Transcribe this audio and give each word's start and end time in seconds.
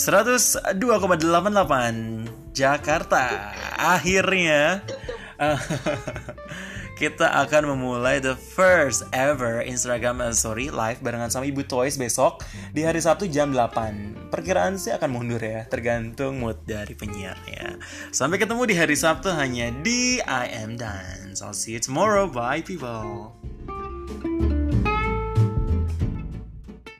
102,88 0.00 0.80
Jakarta. 2.56 3.52
Akhirnya 3.76 4.80
eh, 5.36 5.60
kita 7.00 7.28
akan 7.44 7.76
memulai 7.76 8.16
the 8.16 8.32
first 8.32 9.04
ever 9.12 9.60
Instagram 9.60 10.24
eh, 10.24 10.32
story 10.32 10.72
live 10.72 11.04
barengan 11.04 11.28
sama 11.28 11.44
Ibu 11.44 11.68
Toys 11.68 12.00
besok 12.00 12.40
di 12.72 12.80
hari 12.80 13.04
Sabtu 13.04 13.28
jam 13.28 13.52
8. 13.52 14.32
Perkiraan 14.32 14.80
sih 14.80 14.96
akan 14.96 15.12
mundur 15.12 15.44
ya, 15.44 15.68
tergantung 15.68 16.40
mood 16.40 16.64
dari 16.64 16.96
penyiarnya. 16.96 17.76
Sampai 18.08 18.40
ketemu 18.40 18.72
di 18.72 18.74
hari 18.80 18.96
Sabtu 18.96 19.28
hanya 19.36 19.68
di 19.84 20.16
I 20.24 20.64
Am 20.64 20.80
Dance. 20.80 21.44
I'll 21.44 21.52
see 21.52 21.76
you 21.76 21.82
tomorrow. 21.84 22.24
Bye 22.24 22.64
people. 22.64 23.36